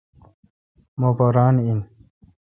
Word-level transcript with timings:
مہ 0.99 1.09
پا 1.17 1.27
ران 1.35 1.55
این۔ 1.63 1.79